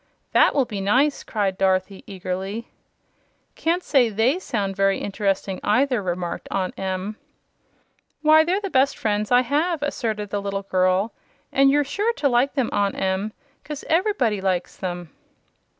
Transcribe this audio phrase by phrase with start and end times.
[0.31, 2.69] "That will be nice!" cried Dorothy, eagerly.
[3.53, 7.17] "Can't say THEY sound very interesting, either," remarked Aunt Em.
[8.23, 11.13] "Why, they're the best friends I have!" asserted the little girl,
[11.51, 13.31] "and you're sure to like them, Aunt Em,
[13.63, 15.11] 'cause EVER'body likes them."